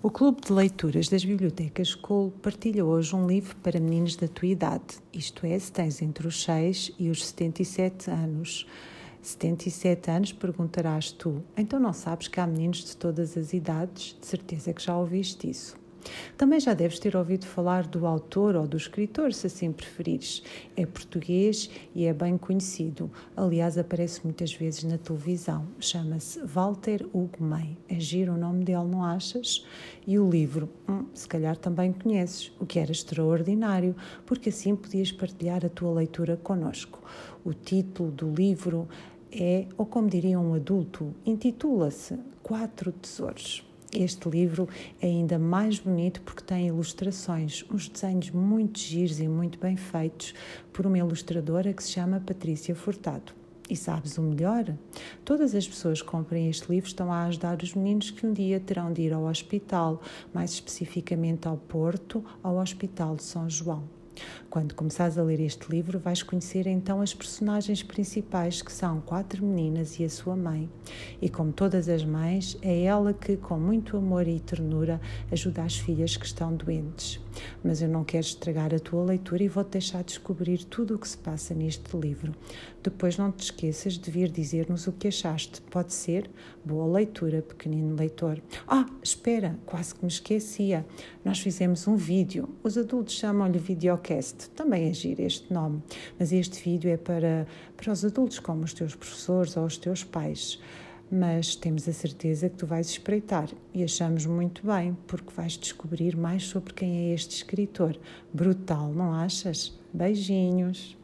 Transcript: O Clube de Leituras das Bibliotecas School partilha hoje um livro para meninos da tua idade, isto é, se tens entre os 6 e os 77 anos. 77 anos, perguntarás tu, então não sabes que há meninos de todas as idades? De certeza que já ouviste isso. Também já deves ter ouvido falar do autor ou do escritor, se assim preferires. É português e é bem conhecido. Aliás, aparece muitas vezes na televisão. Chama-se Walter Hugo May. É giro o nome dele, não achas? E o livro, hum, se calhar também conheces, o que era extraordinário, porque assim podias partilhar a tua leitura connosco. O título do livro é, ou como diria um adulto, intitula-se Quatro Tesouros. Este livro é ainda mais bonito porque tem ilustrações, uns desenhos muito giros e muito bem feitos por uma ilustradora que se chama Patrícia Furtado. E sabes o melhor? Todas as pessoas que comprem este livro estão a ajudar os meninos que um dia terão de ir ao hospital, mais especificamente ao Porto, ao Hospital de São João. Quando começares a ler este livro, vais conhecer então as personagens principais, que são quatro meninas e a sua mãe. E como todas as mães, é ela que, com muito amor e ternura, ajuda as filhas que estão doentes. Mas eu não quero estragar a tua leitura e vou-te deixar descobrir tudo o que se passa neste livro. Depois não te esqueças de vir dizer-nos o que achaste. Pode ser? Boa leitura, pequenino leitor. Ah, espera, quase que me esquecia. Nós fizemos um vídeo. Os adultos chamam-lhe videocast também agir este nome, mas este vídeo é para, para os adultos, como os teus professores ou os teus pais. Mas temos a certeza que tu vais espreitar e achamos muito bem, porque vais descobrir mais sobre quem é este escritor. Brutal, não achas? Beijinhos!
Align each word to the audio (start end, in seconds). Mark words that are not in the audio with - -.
O 0.00 0.12
Clube 0.12 0.40
de 0.40 0.52
Leituras 0.52 1.08
das 1.08 1.24
Bibliotecas 1.24 1.88
School 1.88 2.30
partilha 2.40 2.84
hoje 2.84 3.16
um 3.16 3.26
livro 3.26 3.56
para 3.56 3.80
meninos 3.80 4.14
da 4.14 4.28
tua 4.28 4.46
idade, 4.46 4.84
isto 5.12 5.44
é, 5.44 5.58
se 5.58 5.72
tens 5.72 6.00
entre 6.00 6.24
os 6.28 6.40
6 6.44 6.92
e 7.00 7.10
os 7.10 7.26
77 7.26 8.08
anos. 8.08 8.64
77 9.20 10.08
anos, 10.08 10.32
perguntarás 10.32 11.10
tu, 11.10 11.42
então 11.56 11.80
não 11.80 11.92
sabes 11.92 12.28
que 12.28 12.38
há 12.38 12.46
meninos 12.46 12.84
de 12.84 12.96
todas 12.96 13.36
as 13.36 13.52
idades? 13.52 14.16
De 14.20 14.24
certeza 14.24 14.72
que 14.72 14.80
já 14.80 14.96
ouviste 14.96 15.50
isso. 15.50 15.76
Também 16.36 16.60
já 16.60 16.74
deves 16.74 16.98
ter 16.98 17.16
ouvido 17.16 17.46
falar 17.46 17.86
do 17.86 18.06
autor 18.06 18.56
ou 18.56 18.66
do 18.66 18.76
escritor, 18.76 19.32
se 19.32 19.46
assim 19.46 19.72
preferires. 19.72 20.42
É 20.76 20.86
português 20.86 21.70
e 21.94 22.04
é 22.06 22.12
bem 22.12 22.36
conhecido. 22.38 23.10
Aliás, 23.36 23.76
aparece 23.76 24.20
muitas 24.24 24.52
vezes 24.52 24.84
na 24.84 24.98
televisão. 24.98 25.66
Chama-se 25.80 26.40
Walter 26.44 27.04
Hugo 27.12 27.38
May. 27.40 27.76
É 27.88 27.98
giro 27.98 28.34
o 28.34 28.38
nome 28.38 28.64
dele, 28.64 28.84
não 28.84 29.04
achas? 29.04 29.66
E 30.06 30.18
o 30.18 30.28
livro, 30.28 30.68
hum, 30.88 31.04
se 31.12 31.28
calhar 31.28 31.56
também 31.56 31.92
conheces, 31.92 32.52
o 32.58 32.66
que 32.66 32.78
era 32.78 32.92
extraordinário, 32.92 33.94
porque 34.24 34.48
assim 34.48 34.74
podias 34.74 35.12
partilhar 35.12 35.64
a 35.64 35.68
tua 35.68 35.92
leitura 35.92 36.36
connosco. 36.36 37.02
O 37.44 37.52
título 37.52 38.10
do 38.10 38.32
livro 38.32 38.88
é, 39.30 39.66
ou 39.76 39.84
como 39.84 40.08
diria 40.08 40.40
um 40.40 40.54
adulto, 40.54 41.14
intitula-se 41.24 42.18
Quatro 42.42 42.92
Tesouros. 42.92 43.67
Este 43.92 44.28
livro 44.28 44.68
é 45.00 45.06
ainda 45.06 45.38
mais 45.38 45.78
bonito 45.78 46.20
porque 46.20 46.42
tem 46.42 46.66
ilustrações, 46.66 47.64
uns 47.72 47.88
desenhos 47.88 48.30
muito 48.30 48.78
giros 48.78 49.18
e 49.18 49.26
muito 49.26 49.58
bem 49.58 49.76
feitos 49.76 50.34
por 50.72 50.86
uma 50.86 50.98
ilustradora 50.98 51.72
que 51.72 51.82
se 51.82 51.92
chama 51.92 52.20
Patrícia 52.20 52.74
Furtado. 52.74 53.32
E 53.70 53.76
sabes 53.76 54.18
o 54.18 54.22
melhor? 54.22 54.74
Todas 55.24 55.54
as 55.54 55.66
pessoas 55.66 56.02
que 56.02 56.08
comprem 56.08 56.48
este 56.48 56.70
livro 56.70 56.88
estão 56.88 57.12
a 57.12 57.24
ajudar 57.24 57.62
os 57.62 57.74
meninos 57.74 58.10
que 58.10 58.26
um 58.26 58.32
dia 58.32 58.60
terão 58.60 58.92
de 58.92 59.02
ir 59.02 59.12
ao 59.12 59.24
hospital, 59.24 60.02
mais 60.34 60.52
especificamente 60.52 61.48
ao 61.48 61.56
Porto, 61.56 62.24
ao 62.42 62.56
Hospital 62.56 63.16
de 63.16 63.22
São 63.22 63.48
João. 63.48 63.84
Quando 64.50 64.74
começares 64.74 65.18
a 65.18 65.22
ler 65.22 65.40
este 65.40 65.70
livro, 65.70 65.98
vais 65.98 66.22
conhecer 66.22 66.66
então 66.66 67.00
as 67.00 67.12
personagens 67.12 67.82
principais, 67.82 68.62
que 68.62 68.72
são 68.72 69.00
quatro 69.00 69.44
meninas 69.44 69.98
e 69.98 70.04
a 70.04 70.08
sua 70.08 70.34
mãe. 70.34 70.68
E 71.20 71.28
como 71.28 71.52
todas 71.52 71.88
as 71.88 72.04
mães, 72.04 72.56
é 72.62 72.82
ela 72.82 73.12
que, 73.12 73.36
com 73.36 73.58
muito 73.58 73.96
amor 73.96 74.26
e 74.26 74.40
ternura, 74.40 75.00
ajuda 75.30 75.62
as 75.62 75.76
filhas 75.76 76.16
que 76.16 76.26
estão 76.26 76.54
doentes. 76.54 77.20
Mas 77.62 77.82
eu 77.82 77.88
não 77.88 78.04
quero 78.04 78.24
estragar 78.24 78.74
a 78.74 78.78
tua 78.78 79.04
leitura 79.04 79.42
e 79.42 79.48
vou-te 79.48 79.72
deixar 79.72 80.02
descobrir 80.02 80.64
tudo 80.64 80.94
o 80.94 80.98
que 80.98 81.06
se 81.06 81.18
passa 81.18 81.54
neste 81.54 81.96
livro. 81.96 82.34
Depois 82.82 83.16
não 83.16 83.30
te 83.30 83.44
esqueças 83.44 83.98
de 83.98 84.10
vir 84.10 84.30
dizer-nos 84.30 84.86
o 84.86 84.92
que 84.92 85.08
achaste. 85.08 85.60
Pode 85.62 85.92
ser? 85.92 86.30
Boa 86.64 86.86
leitura, 86.86 87.42
pequenino 87.42 87.94
leitor. 87.94 88.40
Ah, 88.66 88.86
espera, 89.02 89.58
quase 89.66 89.94
que 89.94 90.02
me 90.02 90.10
esquecia. 90.10 90.86
Nós 91.24 91.38
fizemos 91.38 91.86
um 91.86 91.96
vídeo. 91.96 92.48
Os 92.62 92.78
adultos 92.78 93.14
chamam-lhe 93.14 93.58
videocast 93.58 94.07
também 94.56 94.90
agir 94.90 95.20
este 95.20 95.52
nome, 95.52 95.82
mas 96.18 96.32
este 96.32 96.62
vídeo 96.62 96.90
é 96.90 96.96
para, 96.96 97.46
para 97.76 97.92
os 97.92 98.04
adultos, 98.04 98.38
como 98.38 98.64
os 98.64 98.72
teus 98.72 98.94
professores 98.94 99.56
ou 99.56 99.64
os 99.64 99.76
teus 99.76 100.04
pais. 100.04 100.58
Mas 101.10 101.56
temos 101.56 101.88
a 101.88 101.92
certeza 101.92 102.50
que 102.50 102.56
tu 102.56 102.66
vais 102.66 102.88
espreitar 102.88 103.48
e 103.72 103.82
achamos 103.82 104.26
muito 104.26 104.66
bem, 104.66 104.96
porque 105.06 105.32
vais 105.34 105.56
descobrir 105.56 106.16
mais 106.16 106.44
sobre 106.44 106.74
quem 106.74 107.10
é 107.10 107.14
este 107.14 107.36
escritor. 107.36 107.98
Brutal, 108.32 108.92
não 108.92 109.14
achas? 109.14 109.72
Beijinhos! 109.92 110.97